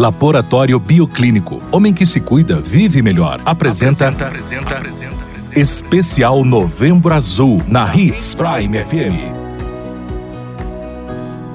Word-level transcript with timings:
Laboratório 0.00 0.80
Bioclínico. 0.80 1.60
Homem 1.70 1.92
que 1.92 2.06
se 2.06 2.22
cuida, 2.22 2.58
vive 2.58 3.02
melhor. 3.02 3.38
Apresenta. 3.44 4.08
apresenta, 4.08 4.74
apresenta 4.74 5.20
Especial 5.54 6.42
Novembro 6.42 7.12
Azul 7.12 7.62
na 7.66 7.94
Hits 7.94 8.34
Prime 8.34 8.78
FM. 8.78 9.49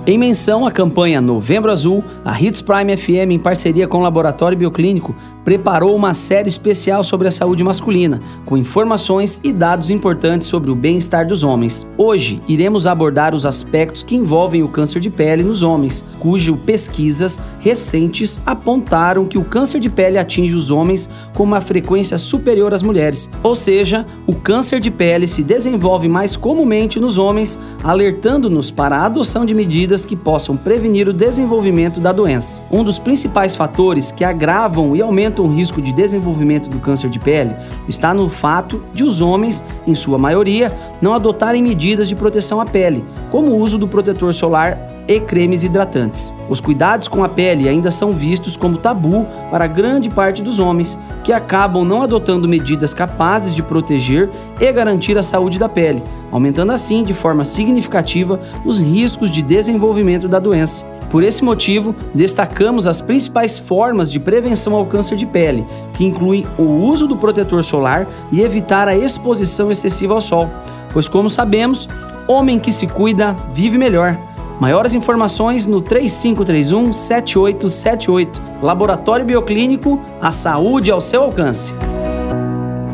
Em 0.08 0.20
menção 0.20 0.68
à 0.68 0.72
campanha 0.72 1.20
Novembro 1.20 1.72
Azul, 1.72 2.04
a 2.24 2.40
Hits 2.40 2.62
Prime 2.62 2.96
FM, 2.96 3.32
em 3.32 3.40
parceria 3.40 3.88
com 3.88 3.98
o 3.98 4.02
Laboratório 4.02 4.56
Bioclínico, 4.56 5.16
preparou 5.44 5.96
uma 5.96 6.14
série 6.14 6.48
especial 6.48 7.04
sobre 7.04 7.28
a 7.28 7.32
saúde 7.32 7.64
masculina, 7.64 8.20
com 8.46 8.56
informações 8.56 9.40
e 9.44 9.52
dados 9.52 9.90
importantes 9.90 10.48
sobre 10.48 10.70
o 10.70 10.76
bem-estar 10.76 11.28
dos 11.28 11.42
homens. 11.44 11.88
Hoje, 11.98 12.40
iremos 12.48 12.86
abordar 12.86 13.34
os 13.34 13.46
aspectos 13.46 14.04
que 14.04 14.16
envolvem 14.16 14.64
o 14.64 14.68
câncer 14.68 15.00
de 15.00 15.10
pele 15.10 15.44
nos 15.44 15.64
homens, 15.64 16.06
cujo 16.20 16.56
pesquisas 16.58 17.42
recentes 17.60 18.40
apontaram 18.46 19.26
que 19.26 19.38
o 19.38 19.44
câncer 19.44 19.80
de 19.80 19.90
pele 19.90 20.18
atinge 20.18 20.56
os 20.56 20.70
homens 20.70 21.10
com 21.34 21.44
uma 21.44 21.62
frequência 21.62 22.18
superior 22.18 22.74
às 22.74 22.82
mulheres. 22.82 23.30
Ou 23.44 23.56
seja, 23.56 24.06
o 24.26 24.34
câncer 24.34 24.80
de 24.80 24.90
pele 24.90 25.28
se 25.28 25.44
desenvolve 25.44 26.08
mais 26.08 26.36
comumente 26.36 27.00
nos 27.00 27.18
homens, 27.20 27.60
alertando-nos 27.84 28.72
para 28.72 28.98
a 28.98 29.06
adoção 29.06 29.46
de 29.46 29.54
medidas 29.54 29.95
que 30.04 30.16
possam 30.16 30.58
prevenir 30.58 31.08
o 31.08 31.14
desenvolvimento 31.14 32.00
da 32.00 32.12
doença. 32.12 32.64
Um 32.72 32.84
dos 32.84 32.98
principais 32.98 33.56
fatores 33.56 34.12
que 34.12 34.24
agravam 34.24 34.96
e 34.96 35.02
aumentam 35.04 35.36
aumentam 35.36 35.46
o 35.46 35.54
risco 35.54 35.82
de 35.82 35.92
desenvolvimento 35.92 36.70
do 36.70 36.80
câncer 36.80 37.10
de 37.10 37.20
pele 37.20 37.56
está 37.88 38.14
no 38.14 38.30
fato 38.30 38.84
de 38.94 39.04
os 39.04 39.22
homens, 39.22 39.64
em 39.86 39.94
sua 39.94 40.18
maioria, 40.18 40.72
não 41.02 41.14
adotarem 41.14 41.62
medidas 41.62 42.08
de 42.08 42.16
proteção 42.16 42.62
à 42.62 42.66
pele, 42.66 43.04
como 43.36 43.52
o 43.52 43.58
uso 43.58 43.78
do 43.78 43.86
protetor 43.86 44.34
solar 44.34 45.04
e 45.10 45.20
cremes 45.20 45.62
hidratantes. 45.62 46.34
Os 46.48 46.62
cuidados 46.62 47.10
com 47.10 47.22
a 47.22 47.28
pele 47.28 47.68
ainda 47.68 47.92
são 47.92 48.14
vistos 48.14 48.56
como 48.56 48.78
tabu 48.78 49.28
para 49.52 49.68
grande 49.68 50.10
parte 50.10 50.42
dos 50.42 50.58
homens, 50.58 50.98
que 51.22 51.34
acabam 51.34 51.84
não 51.84 52.02
adotando 52.02 52.48
medidas 52.48 52.94
capazes 52.94 53.54
de 53.54 53.62
proteger 53.62 54.30
e 54.58 54.72
garantir 54.72 55.18
a 55.18 55.22
saúde 55.22 55.60
da 55.60 55.68
pele, 55.68 56.02
aumentando 56.32 56.72
assim 56.72 57.04
de 57.04 57.14
forma 57.14 57.44
significativa 57.44 58.40
os 58.64 58.80
riscos 58.80 59.30
de 59.30 59.42
desenvolvimento 59.42 60.30
da 60.30 60.40
doença. 60.40 60.86
Por 61.10 61.22
esse 61.22 61.44
motivo, 61.44 61.94
destacamos 62.14 62.88
as 62.88 63.02
principais 63.02 63.60
formas 63.60 64.10
de 64.10 64.18
prevenção 64.18 64.74
ao 64.74 64.86
câncer 64.86 65.18
de 65.18 65.26
pele, 65.26 65.66
que 65.96 66.06
incluem 66.06 66.48
o 66.58 66.64
uso 66.64 67.06
do 67.06 67.18
protetor 67.18 67.66
solar 67.66 68.08
e 68.32 68.42
evitar 68.42 68.88
a 68.88 68.96
exposição 68.96 69.70
excessiva 69.70 70.14
ao 70.14 70.22
sol, 70.22 70.50
pois, 70.94 71.10
como 71.10 71.30
sabemos, 71.30 71.90
homem 72.28 72.60
que 72.60 72.72
se 72.72 72.88
cuida 72.88 73.36
vive 73.54 73.78
melhor. 73.78 74.18
Maiores 74.60 74.94
informações 74.94 75.68
no 75.68 75.82
3531 75.82 76.94
7878. 76.94 78.42
Laboratório 78.62 79.26
Bioclínico, 79.26 80.00
a 80.22 80.32
saúde 80.32 80.92
ao 80.92 81.02
seu 81.02 81.24
alcance. 81.24 81.76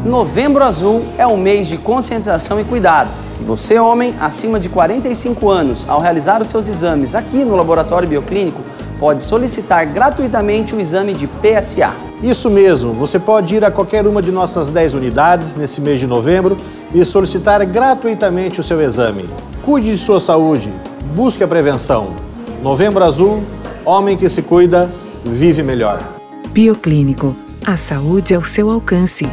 Novembro 0.04 0.64
Azul 0.64 1.06
é 1.18 1.28
um 1.28 1.38
mês 1.38 1.68
de 1.68 1.78
conscientização 1.78 2.60
e 2.60 2.64
cuidado. 2.64 3.12
E 3.40 3.44
você, 3.44 3.78
homem 3.78 4.16
acima 4.20 4.60
de 4.60 4.70
45 4.70 5.50
anos, 5.50 5.88
ao 5.88 6.00
realizar 6.00 6.42
os 6.42 6.48
seus 6.48 6.68
exames 6.68 7.14
aqui 7.14 7.46
no 7.46 7.56
Laboratório 7.56 8.10
Bioclínico, 8.10 8.62
pode 9.00 9.22
solicitar 9.22 9.86
gratuitamente 9.86 10.76
o 10.76 10.80
exame 10.80 11.14
de 11.14 11.28
PSA. 11.28 12.11
Isso 12.24 12.52
mesmo, 12.52 12.94
você 12.94 13.18
pode 13.18 13.56
ir 13.56 13.66
a 13.66 13.72
qualquer 13.72 14.06
uma 14.06 14.22
de 14.22 14.32
nossas 14.32 14.70
10 14.70 14.94
unidades 14.94 15.56
nesse 15.56 15.82
mês 15.82 16.00
de 16.00 16.06
novembro 16.06 16.56
e 16.94 17.04
solicitar 17.04 17.66
gratuitamente 17.66 18.60
o 18.60 18.64
seu 18.64 18.80
exame. 18.80 19.28
Cuide 19.64 19.90
de 19.90 19.98
sua 19.98 20.20
saúde, 20.20 20.72
busque 21.16 21.44
a 21.44 21.48
prevenção. 21.48 22.14
Novembro 22.62 23.04
Azul, 23.04 23.42
homem 23.84 24.16
que 24.16 24.30
se 24.30 24.44
cuida, 24.44 24.94
vive 25.26 25.64
melhor. 25.64 26.00
Bioclínico, 26.50 27.36
a 27.66 27.76
saúde 27.76 28.36
ao 28.36 28.44
seu 28.44 28.70
alcance. 28.70 29.28